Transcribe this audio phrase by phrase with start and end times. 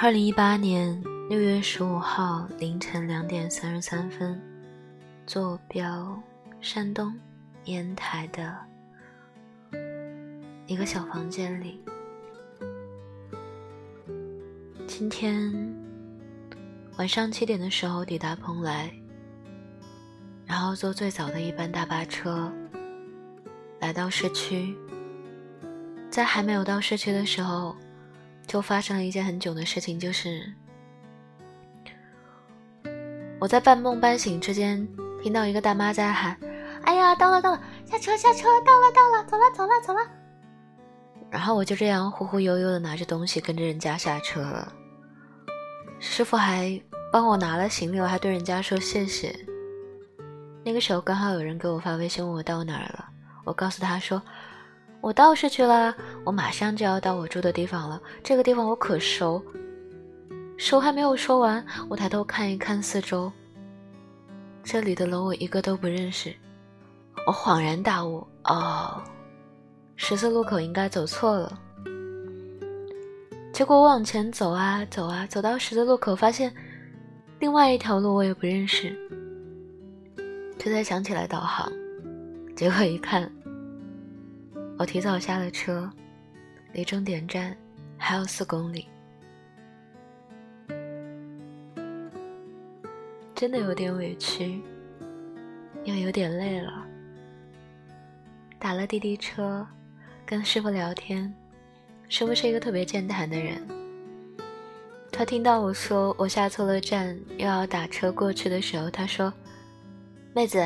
[0.00, 4.40] 二零一八年六月十五号凌晨两点三十三分，
[5.26, 6.16] 坐标
[6.60, 7.12] 山东
[7.64, 8.56] 烟台的
[10.68, 11.82] 一个小房间里。
[14.86, 15.52] 今天
[16.96, 18.88] 晚上七点的时候抵达蓬莱，
[20.46, 22.52] 然后坐最早的一班大巴车
[23.80, 24.76] 来到市区。
[26.08, 27.74] 在还没有到市区的时候。
[28.48, 30.52] 就发生了一件很囧的事情，就是
[33.38, 34.88] 我在半梦半醒之间
[35.22, 36.36] 听到一个大妈在喊
[36.82, 40.00] ：“哎呀，到了到了，下车下车，到了到了，走了走了走了。”
[41.30, 44.72] 然后我就这样忽忽悠悠的拿着东西跟着人家下车了。
[46.00, 46.80] 师傅还
[47.12, 49.38] 帮我拿了行李，我还对人家说谢谢。
[50.64, 53.10] 那个时候刚好有人给我发微信问我到哪儿了，
[53.44, 54.22] 我告诉他说。
[55.00, 58.00] 我到市区了，我马上就要到我住的地方了。
[58.22, 59.40] 这个地方我可熟，
[60.56, 63.30] 熟还没有说完，我抬头看一看四周，
[64.64, 66.34] 这里的楼我一个都不认识。
[67.26, 69.00] 我恍然大悟，哦，
[69.96, 71.58] 十字路口应该走错了。
[73.52, 76.52] 结果我往前走啊走啊，走到十字路口，发现
[77.38, 78.94] 另外一条路我也不认识，
[80.58, 81.72] 这才想起来导航，
[82.56, 83.30] 结果一看。
[84.78, 85.90] 我提早下了车，
[86.72, 87.56] 离终点站
[87.96, 88.86] 还有四公里，
[93.34, 94.62] 真的有点委屈，
[95.82, 96.86] 又有点累了。
[98.56, 99.66] 打了滴滴车，
[100.24, 101.34] 跟师傅聊天，
[102.08, 103.60] 师傅是一个特别健谈的人。
[105.10, 109.34] 他听到我说我下错了站，又要打车过去的时候，他说
[110.32, 110.64] ：“妹子，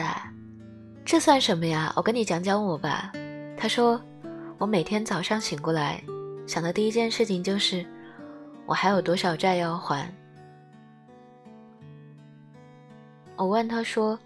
[1.02, 1.90] 这算什么呀？
[1.96, 3.10] 我跟你讲讲我吧。”
[3.62, 4.02] 他说
[4.58, 6.02] ：“我每天早上醒过来，
[6.48, 7.86] 想的第一件事情就是，
[8.66, 10.12] 我还有多少债要还。”
[13.38, 14.18] 我问他说：“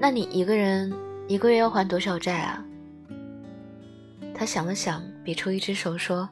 [0.00, 0.90] 那你一个人
[1.28, 2.64] 一个月要还多少债啊？”
[4.34, 6.26] 他想了想，比出一只手说：“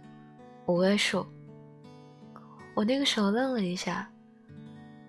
[0.65, 1.27] 五位数。”
[2.75, 4.11] 我那个时候愣了一下，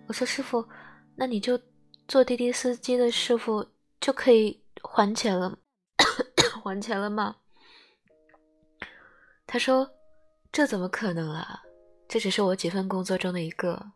[0.08, 0.68] 我说：“师傅，
[1.16, 1.58] 那你就
[2.06, 3.66] 做滴滴司机的师傅
[4.02, 5.58] 就可以还钱了。”
[6.64, 7.38] 还钱了吗？
[9.50, 9.90] 他说
[10.52, 11.64] ：“这怎么可能啊？
[12.08, 13.94] 这只是我几份工作中的一个。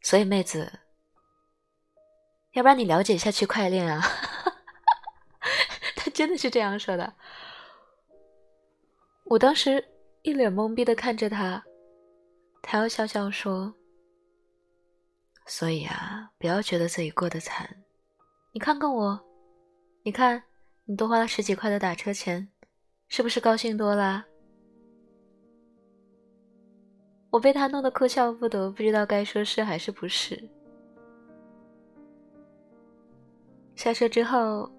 [0.00, 0.80] 所以妹子，
[2.52, 4.00] 要不然你了解一下区块链啊？”
[5.96, 7.14] 他真的是这样说的。
[9.24, 9.84] 我当时
[10.22, 11.64] 一脸懵逼的看着他，
[12.62, 13.74] 他又笑笑说
[15.46, 17.82] ：“所以啊，不要觉得自己过得惨。
[18.52, 19.20] 你看看我，
[20.04, 20.44] 你看。”
[20.84, 22.48] 你多花了十几块的打车钱，
[23.08, 24.24] 是不是高兴多了？
[27.30, 30.50] 我被他弄得哭笑不得，不知道该说是还是不是。
[33.76, 34.70] 下车之后，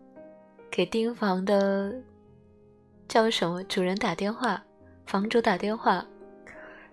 [0.70, 1.96] 给订房的
[3.08, 4.64] 叫什么主人打电话，
[5.08, 6.06] 房主打电话，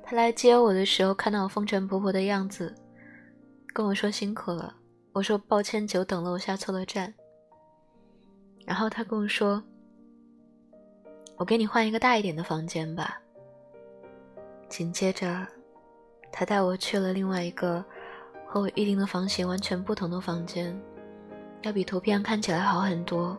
[0.03, 2.75] 他来接我的时候，看到我风尘仆仆的样子，
[3.75, 4.76] 跟我说辛苦了。
[5.12, 7.12] 我说抱歉，久等了，我下错了站。
[8.65, 9.62] 然后他跟我说
[11.37, 13.21] ：“我给你换一个大一点的房间吧。”
[14.69, 15.47] 紧接着，
[16.31, 17.84] 他带我去了另外一个
[18.47, 20.78] 和我预定的房型完全不同的房间，
[21.62, 23.37] 要比图片看起来好很多。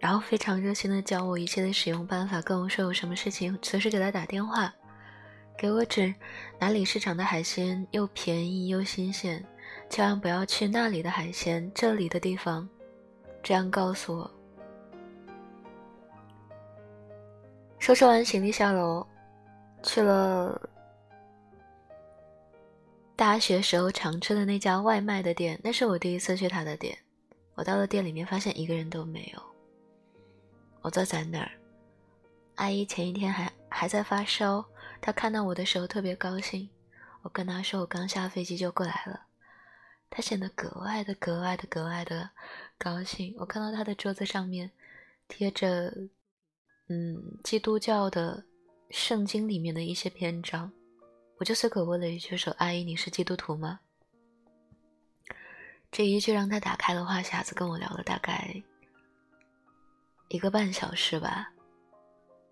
[0.00, 4.74] 然后非常热心的教我一切的使用办法，跟我说有什么事情随时给他打电话，
[5.58, 6.12] 给我指
[6.58, 9.44] 哪里市场的海鲜又便宜又新鲜。
[9.90, 12.66] 千万不要去那里的海鲜，这里的地方，
[13.42, 14.30] 这样告诉我。
[17.80, 19.04] 收拾完行李下楼，
[19.82, 20.70] 去了
[23.16, 26.96] 大学时候常吃的那家外卖的店，那是我第一次去他的店。
[27.56, 29.42] 我到了店里面，发现一个人都没有。
[30.82, 31.50] 我坐在那儿，
[32.54, 34.64] 阿姨前一天还还在发烧，
[35.00, 36.70] 她看到我的时候特别高兴。
[37.22, 39.20] 我跟她说我刚下飞机就过来了。
[40.10, 42.30] 他显得格外的、格外的、格外的
[42.76, 43.32] 高兴。
[43.38, 44.72] 我看到他的桌子上面
[45.28, 45.94] 贴着，
[46.88, 48.44] 嗯，基督教的
[48.90, 50.72] 圣经里面的一些篇章，
[51.38, 53.78] 我就随口问了一句：“说阿姨，你是基督徒吗？”
[55.92, 58.60] 这一句让他打开了话匣子，跟我聊了大概
[60.28, 61.52] 一个半小时吧。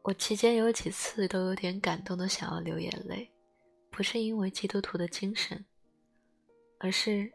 [0.03, 3.29] 我期间有几次都有点感动的想要流眼泪，
[3.91, 5.65] 不是因为基督徒的精神，
[6.79, 7.33] 而是。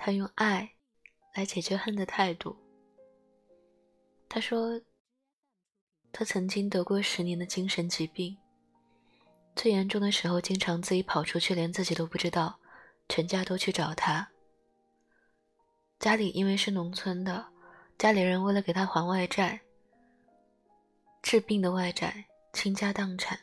[0.00, 0.74] 他用爱
[1.34, 2.56] 来解决恨的态度。
[4.28, 4.80] 他说
[6.12, 8.38] ：“他曾经得过十年的精神疾病，
[9.56, 12.60] 最严重的时候经常自己跑出去，连自己都不知道，
[13.08, 14.30] 全家都去找他。
[15.98, 17.48] 家里因为是农村的，
[17.98, 19.62] 家里人为了给他还外债，
[21.20, 23.40] 治病的外债，倾家荡产。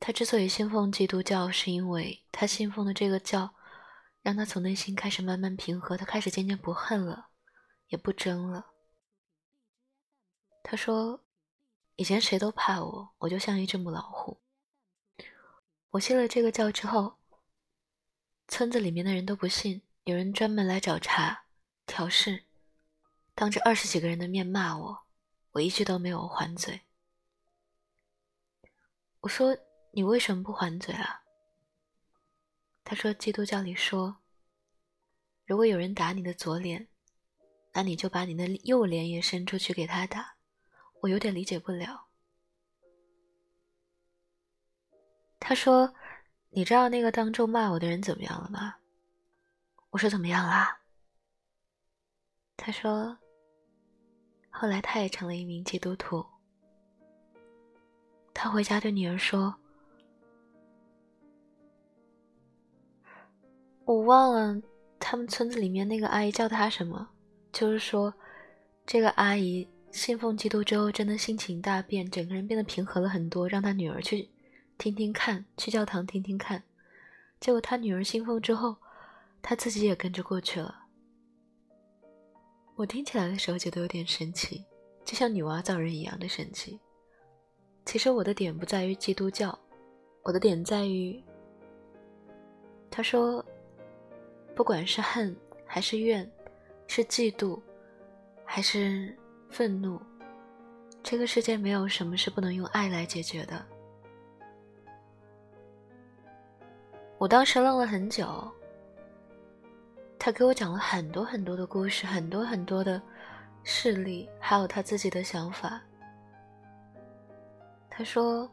[0.00, 3.54] 他之所以信奉基督教，是因为他信奉的这个教，
[4.28, 7.30] 让他从内心开始慢慢平和，他开始渐渐不恨了，
[7.86, 8.74] 也不争了。
[10.62, 11.24] 他说
[11.96, 14.42] ：“以前谁都怕我，我就像一只母老虎。
[15.92, 17.16] 我信了这个教之后，
[18.48, 21.46] 村子里面的人都不信，有人专门来找茬
[21.86, 22.44] 挑事，
[23.34, 25.06] 当着二十几个人的面骂我，
[25.52, 26.82] 我一句都没有还嘴。
[29.20, 29.56] 我说。”
[29.92, 31.22] 你为什么不还嘴啊？
[32.90, 34.16] 他说：“基督教里说，
[35.44, 36.88] 如果有人打你的左脸，
[37.74, 40.36] 那你就把你的右脸也伸出去给他打。”
[41.02, 42.06] 我有点理解不了。
[45.38, 45.94] 他说
[46.48, 48.76] ：“你知道那个当众骂我的人怎么样了吗？”
[49.90, 50.80] 我说：“怎么样啦？”
[52.56, 53.18] 他说
[54.48, 56.24] ：“后来他也成了一名基督徒。
[58.32, 59.54] 他回家对女儿说。”
[63.88, 64.60] 我忘了
[65.00, 67.08] 他们村子里面那个阿姨叫她什么，
[67.50, 68.12] 就是说，
[68.84, 74.28] 这个阿姨信奉基督之后，真的心情大变，整个人变得平和了很多，让她女儿去
[74.76, 76.62] 听听看，去教堂听听看。
[77.40, 78.76] 结果她女儿信奉之后，
[79.40, 80.82] 她自己也跟着过去了。
[82.74, 84.62] 我听起来的时候觉得有点神奇，
[85.02, 86.78] 就像女娲造人一样的神奇。
[87.86, 89.58] 其实我的点不在于基督教，
[90.24, 91.24] 我的点在于，
[92.90, 93.42] 他说。
[94.58, 96.28] 不管是恨还是怨，
[96.88, 97.62] 是嫉妒
[98.44, 99.16] 还是
[99.48, 100.02] 愤怒，
[101.00, 103.64] 这个世界没有什么是不能用爱来解决的。
[107.18, 108.52] 我当时愣了很久，
[110.18, 113.00] 他给我讲了很多很多的故事，很多很多的
[113.62, 115.80] 事例，还有他自己的想法。
[117.88, 118.50] 他说：“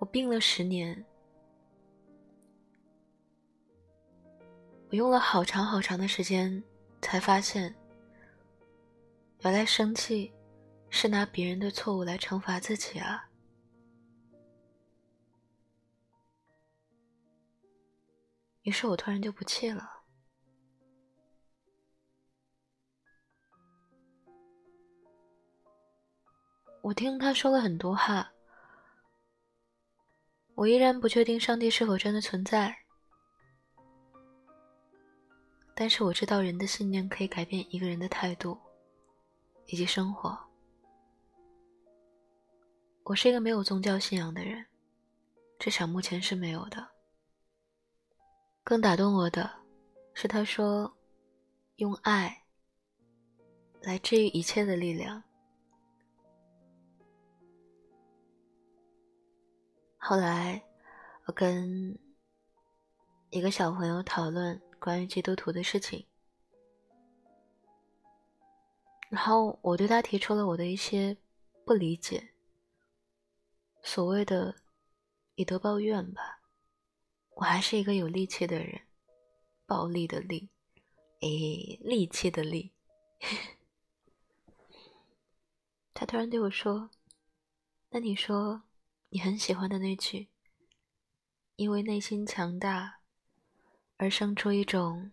[0.00, 1.00] 我病了十年。”
[4.90, 6.62] 我用了好长好长的时间，
[7.02, 7.74] 才发现，
[9.40, 10.32] 原来生气
[10.88, 13.28] 是拿别人的错误来惩罚自己啊！
[18.62, 19.86] 于是我突然就不气了。
[26.80, 28.32] 我听他说了很多话，
[30.54, 32.87] 我依然不确定上帝是否真的存在。
[35.80, 38.58] 但是我知道，人的信念可以改变一个人的态度，
[39.66, 40.36] 以及生活。
[43.04, 44.66] 我是一个没有宗教信仰的人，
[45.56, 46.84] 至少目前是没有的。
[48.64, 49.48] 更打动我的，
[50.14, 50.92] 是他说，
[51.76, 52.42] 用爱
[53.80, 55.22] 来治愈一切的力量。
[59.96, 60.60] 后来，
[61.26, 61.96] 我跟
[63.30, 64.60] 一个小朋友讨论。
[64.78, 66.06] 关于基督徒的事情，
[69.10, 71.16] 然后我对他提出了我的一些
[71.64, 72.30] 不理解，
[73.82, 74.54] 所谓的
[75.34, 76.40] 以德报怨吧。
[77.36, 78.82] 我还是一个有力气的人，
[79.66, 80.48] 暴力的力，
[81.20, 82.72] 诶，力气的力。
[85.94, 86.90] 他突然对我说
[87.90, 88.62] ：“那你说
[89.08, 90.28] 你很喜欢的那句，
[91.56, 92.97] 因为内心强大。”
[93.98, 95.10] 而生出一种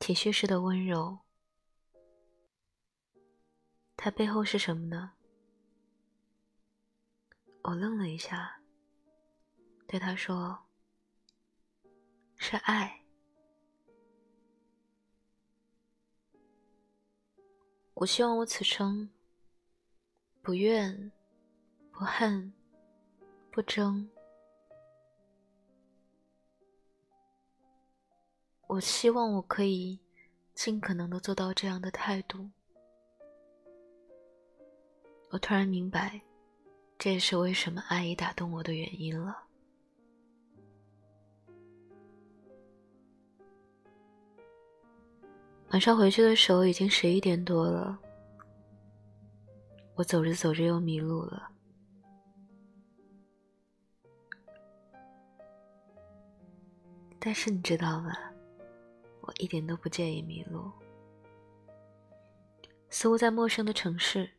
[0.00, 1.20] 体恤式的温柔，
[3.96, 5.12] 它背后是什么呢？
[7.62, 8.60] 我愣了一下，
[9.86, 10.66] 对他说
[12.36, 13.04] ：“是爱。”
[17.94, 19.08] 我希望我此生
[20.42, 21.12] 不怨、
[21.92, 22.52] 不恨、
[23.50, 24.10] 不争。
[28.68, 29.98] 我希望我可以
[30.54, 32.50] 尽可能的做到这样的态度。
[35.30, 36.20] 我突然明白，
[36.98, 39.44] 这也是为什么阿姨打动我的原因了。
[45.70, 47.98] 晚上回去的时候已经十一点多了，
[49.94, 51.50] 我走着走着又迷路了。
[57.18, 58.12] 但是你知道吗？
[59.26, 60.70] 我一点都不介意迷路，
[62.88, 64.30] 似乎在陌生的城市，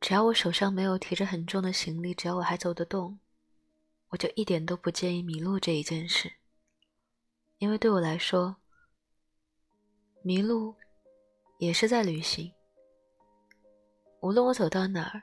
[0.00, 3.18] 只要我手上没有提着很重的行李，只要我还走得动，
[4.08, 6.32] 我就一点都不介意迷路这一件事。
[7.58, 8.56] 因为对我来说，
[10.22, 10.74] 迷路
[11.58, 12.50] 也是在旅行。
[14.20, 15.22] 无论我走到哪儿，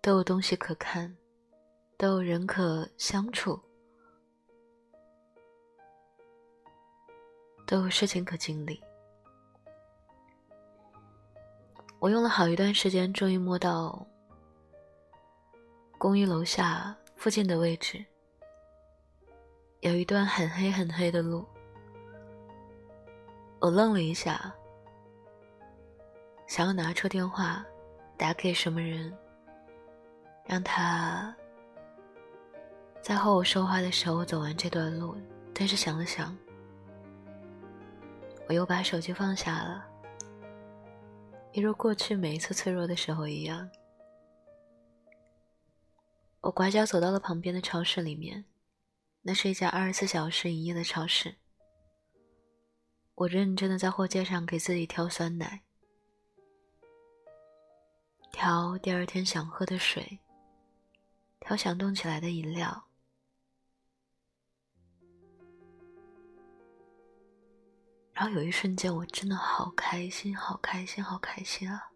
[0.00, 1.14] 都有东西可看，
[1.98, 3.60] 都有人可相处，
[7.74, 8.80] 都有事情可经历。
[11.98, 14.06] 我用了好一段时间，终于摸到
[15.98, 18.04] 公寓楼下附近的位置。
[19.80, 21.44] 有一段很黑很黑的路，
[23.58, 24.54] 我愣了一下，
[26.46, 27.66] 想要拿出电话
[28.16, 29.12] 打给什么人，
[30.44, 31.34] 让他
[33.02, 35.16] 在和我说话的时候走完这段路。
[35.52, 36.36] 但是想了想，
[38.48, 39.86] 我又把手机放下了。
[41.52, 43.70] 一如过去每一次脆弱的时候一样，
[46.40, 48.44] 我拐角走到了旁边的超市里面，
[49.22, 51.36] 那是一家二十四小时营业的超市。
[53.14, 55.62] 我认真的在货架上给自己挑酸奶，
[58.32, 60.18] 挑第二天想喝的水，
[61.38, 62.84] 挑想动起来的饮料。
[68.14, 71.90] 然后有一瞬间，我真的好开心，好开心，好开心啊！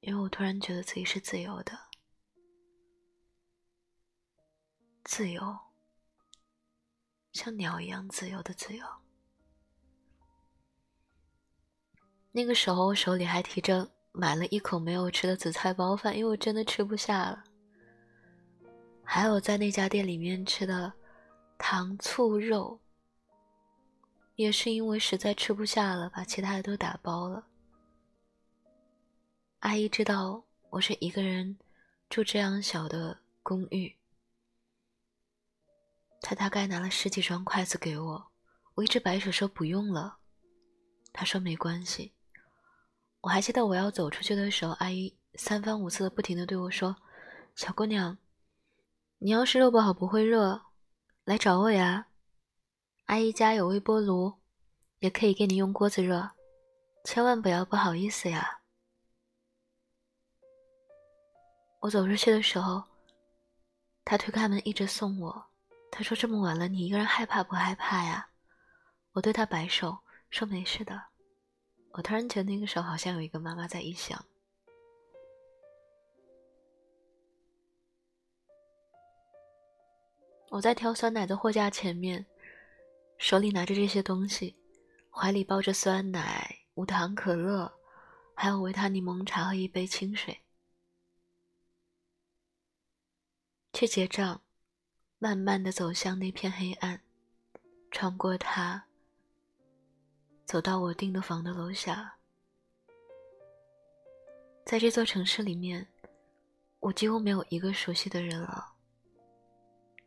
[0.00, 1.78] 因为我突然觉得自己是自由的，
[5.04, 5.56] 自由，
[7.32, 8.84] 像鸟一样自由的自由。
[12.32, 17.44] 那个时候，我手里还提着买了一口没有吃的紫菜包饭，因为我真的吃不下了。
[19.04, 20.92] 还有在那家店里面吃的。
[21.62, 22.80] 糖醋肉，
[24.34, 27.46] 也是因为实在吃不下了，把其他的都打包了。
[29.58, 31.58] 阿姨知道我是一个人
[32.08, 33.94] 住这样小的公寓，
[36.22, 38.32] 她大概拿了十几双筷子给我，
[38.76, 40.16] 我一直摆手说不用了。
[41.12, 42.14] 她说没关系。
[43.20, 46.96] 我还记得我要走出去的时候，阿姨三番五次的不停的对我说
[47.54, 48.16] ：“小姑娘，
[49.18, 50.62] 你要是肉不好不会热。”
[51.30, 52.08] 来找我呀，
[53.04, 54.40] 阿姨家有微波炉，
[54.98, 56.32] 也可以给你用锅子热，
[57.04, 58.62] 千万不要不好意思呀。
[61.82, 62.82] 我走出去的时候，
[64.04, 65.46] 他推开门一直送我。
[65.92, 68.30] 他说：“这么晚了，你一个人害怕不害怕呀？”
[69.14, 71.00] 我对他摆手说：“没事的。”
[71.94, 74.20] 我突然觉得那个时候好像有一个妈妈在异乡。
[80.50, 82.26] 我在挑酸奶的货架前面，
[83.18, 84.56] 手里拿着这些东西，
[85.08, 87.72] 怀里抱着酸奶、无糖可乐，
[88.34, 90.40] 还有维他柠檬茶和一杯清水。
[93.72, 94.42] 去结账，
[95.20, 97.00] 慢慢的走向那片黑暗，
[97.92, 98.84] 穿过它，
[100.44, 102.16] 走到我订的房的楼下。
[104.66, 105.86] 在这座城市里面，
[106.80, 108.74] 我几乎没有一个熟悉的人了。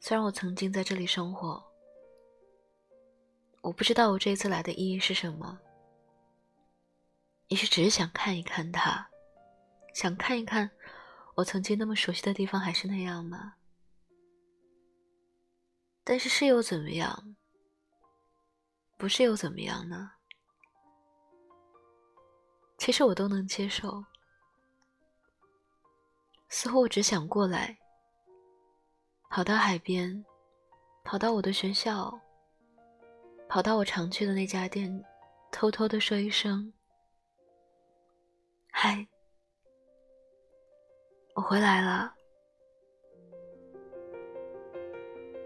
[0.06, 1.64] 虽然我曾经在这里生活，
[3.62, 5.58] 我不知道我这一次来的意义是什么。
[7.48, 9.10] 也许只是想看一看它，
[9.94, 10.70] 想看一看
[11.36, 13.54] 我曾经那么熟悉的地方还是那样吗？
[16.04, 17.38] 但是是又怎么样？
[18.98, 20.12] 不是又怎么样呢？
[22.78, 24.04] 其实我都能接受。
[26.50, 27.80] 似乎我只想过来。
[29.36, 30.24] 跑到海边，
[31.04, 32.20] 跑到我的学校，
[33.50, 35.04] 跑到我常去的那家店，
[35.52, 36.72] 偷偷的说一声
[38.70, 39.08] ：“嗨，
[41.34, 42.14] 我回来了，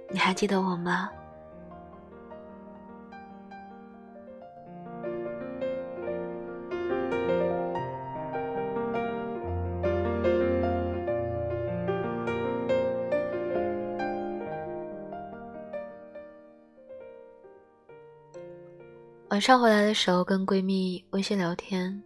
[0.09, 1.09] 你还记得我吗？”
[19.37, 22.01] 晚上回来的时候，跟闺蜜微信聊天，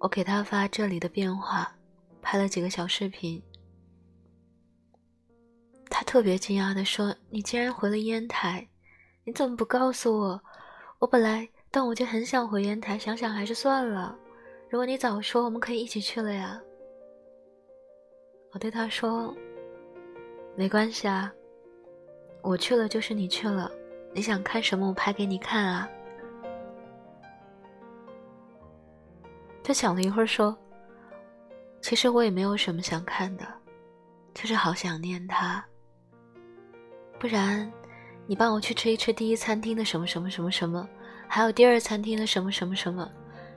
[0.00, 1.72] 我给她发这里的变化，
[2.20, 3.40] 拍了几个小视频。
[5.88, 8.66] 她特别惊讶的说：“你竟然回了烟台，
[9.22, 10.42] 你怎么不告诉我？
[10.98, 14.18] 我本来但我就很想回烟台，想想还是算了。
[14.68, 16.60] 如果你早说，我们可以一起去了呀。”
[18.50, 19.32] 我对她说
[20.58, 21.32] ：“没关系啊，
[22.42, 23.70] 我去了就是你去了，
[24.12, 25.88] 你想看什么，我拍给你看啊。”
[29.64, 30.56] 他想了一会儿说
[31.80, 33.46] ：“其实我也没有什么想看的，
[34.34, 35.64] 就是好想念他。
[37.18, 37.70] 不然，
[38.26, 40.88] 你帮我去吃一吃第一餐厅的什么什么什么什么，
[41.28, 43.08] 还有第二餐厅的什么什么什么，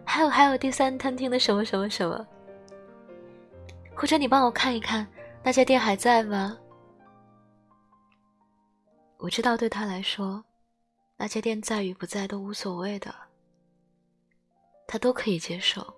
[0.06, 2.28] 还有还有第三餐厅的什么什么什么。
[3.96, 5.08] 或者你帮我看一看
[5.42, 6.58] 那家店还在吗？
[9.18, 10.44] 我知道对他来说，
[11.18, 13.14] 那家店在与不在都无所谓的。”
[14.88, 15.95] 他都可以接受，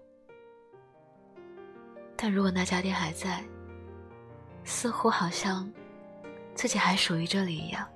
[2.17, 3.43] 但如果那家店还在，
[4.63, 5.71] 似乎好像
[6.55, 7.88] 自己还属于这里一样。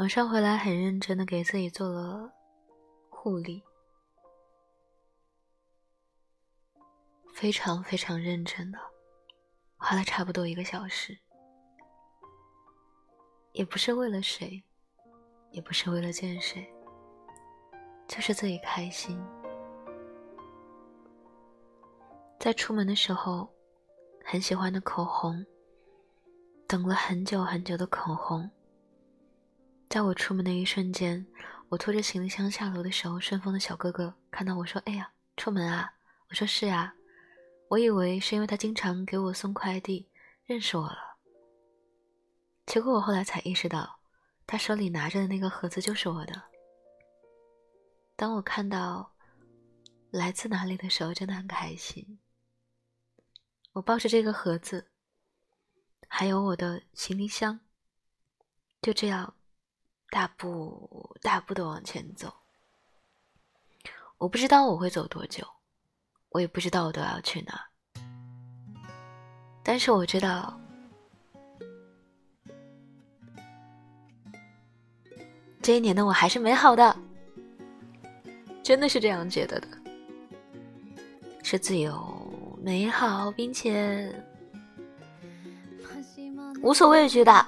[0.00, 2.32] 晚上回来，很认真的给自己做了
[3.10, 3.62] 护理，
[7.34, 8.78] 非常非常认真的，
[9.76, 11.18] 花了差不多一个小时，
[13.52, 14.64] 也不是为了谁，
[15.50, 16.66] 也不是为了见谁，
[18.08, 19.22] 就是自己开心。
[22.38, 23.46] 在出门的时候，
[24.24, 25.44] 很喜欢的口红，
[26.66, 28.50] 等了很久很久的口红。
[29.90, 31.26] 在我出门的一瞬间，
[31.68, 35.92] 我拖着行李箱下楼的时候，顺丰的小哥哥看到我说：“哎呀，出门啊？”
[36.30, 36.94] 我说：“是啊。”
[37.68, 40.08] 我以为是因为他经常给我送快递，
[40.44, 41.16] 认识我了。
[42.66, 43.98] 结果我后来才意识到，
[44.46, 46.40] 他手里拿着的那个盒子就是我的。
[48.14, 49.12] 当我看到
[50.12, 52.20] 来自哪里的时候，真的很开心。
[53.72, 54.86] 我抱着这个盒子，
[56.06, 57.58] 还有我的行李箱，
[58.80, 59.34] 就这样。
[60.10, 62.34] 大步大步的往前走，
[64.18, 65.46] 我不知道我会走多久，
[66.30, 67.60] 我也不知道我都要去哪，
[69.62, 70.58] 但是我知道，
[75.62, 76.96] 这一年的我还是美好的，
[78.64, 79.68] 真的是这样觉得的，
[81.44, 84.12] 是自由、美好，并且
[86.62, 87.46] 无所畏惧的，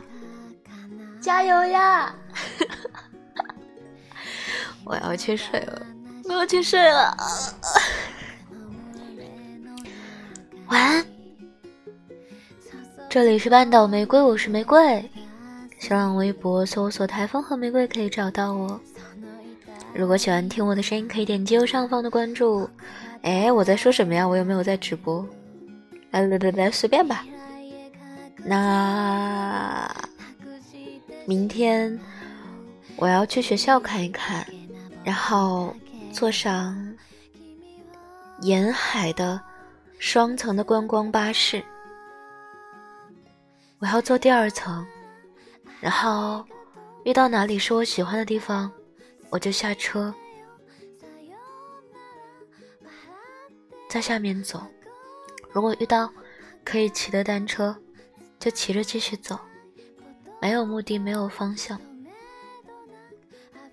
[1.21, 2.15] 加油呀！
[4.93, 5.81] 我要去睡了，
[6.25, 7.17] 我要去睡了，
[10.69, 11.03] 晚安。
[13.09, 15.03] 这里是半岛玫瑰，我是玫瑰。
[15.79, 18.79] 新浪微博搜索“台风和玫瑰”可以找到我。
[19.95, 22.69] 如果喜欢听我的声音，可以点击右上方的关注。
[23.23, 24.29] 哎，我在说什么呀？
[24.29, 25.27] 我有没有在直播？
[26.11, 27.25] 来来来来，随便吧。
[28.45, 29.91] 那
[31.25, 31.99] 明天。
[32.97, 34.47] 我要去学校看一看，
[35.05, 35.75] 然后
[36.13, 36.97] 坐上
[38.41, 39.41] 沿海的
[39.99, 41.63] 双层的观光巴士。
[43.79, 44.87] 我要坐第二层，
[45.81, 46.45] 然后
[47.05, 48.71] 遇到哪里是我喜欢的地方，
[49.29, 50.15] 我就下车，
[53.89, 54.63] 在下面走。
[55.51, 56.09] 如果遇到
[56.65, 57.77] 可以骑的单车，
[58.39, 59.37] 就骑着继续走，
[60.41, 61.81] 没有目的，没有方向。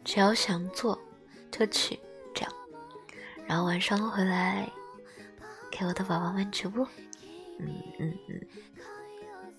[0.03, 0.99] 只要想做，
[1.51, 1.99] 就去
[2.33, 2.53] 这样，
[3.47, 4.69] 然后晚上回来
[5.71, 6.87] 给我的宝宝们直播。
[7.59, 7.67] 嗯
[7.99, 8.47] 嗯嗯，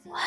[0.05, 0.23] 晚。